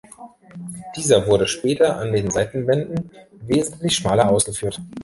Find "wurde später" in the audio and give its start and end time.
1.27-1.95